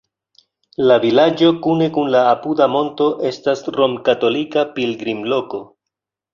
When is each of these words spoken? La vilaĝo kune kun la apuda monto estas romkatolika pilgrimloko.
La 0.91 0.95
vilaĝo 1.03 1.49
kune 1.65 1.89
kun 1.99 2.09
la 2.15 2.23
apuda 2.31 2.69
monto 2.77 3.09
estas 3.33 3.63
romkatolika 3.79 4.67
pilgrimloko. 4.81 5.65